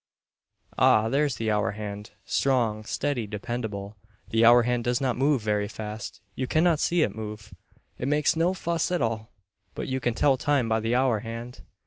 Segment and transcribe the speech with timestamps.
[0.79, 2.09] Ah, here's the hour hand.
[2.25, 3.97] Strong, steady, dependable.
[4.29, 7.53] The hour hand does not move very fast, you cannot see it move.
[7.99, 9.29] It makes no fuss at all,
[9.75, 11.61] but you can tell time by the hour hand.